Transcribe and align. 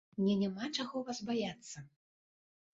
Мне 0.19 0.37
няма 0.43 0.69
чаго 0.77 1.05
вас 1.11 1.21
баяцца. 1.29 1.87